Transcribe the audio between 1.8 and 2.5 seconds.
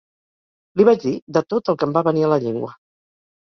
que em va venir a la